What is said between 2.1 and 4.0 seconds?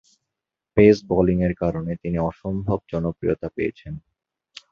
অসম্ভব জনপ্রিয়তা পেয়েছেন।